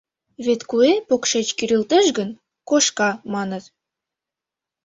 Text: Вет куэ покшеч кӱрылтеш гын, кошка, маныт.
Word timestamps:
Вет 0.45 0.61
куэ 0.69 0.91
покшеч 1.07 1.47
кӱрылтеш 1.57 2.05
гын, 2.17 2.29
кошка, 2.69 3.09
маныт. 3.33 3.63